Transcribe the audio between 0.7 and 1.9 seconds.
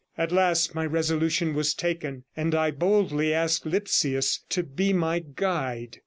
my resolution was